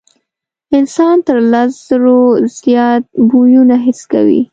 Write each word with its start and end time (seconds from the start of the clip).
انسان 0.77 1.15
تر 1.27 1.37
لس 1.51 1.71
زرو 1.87 2.19
زیات 2.57 3.03
بویونه 3.29 3.75
حس 3.85 4.01
کوي. 4.11 4.41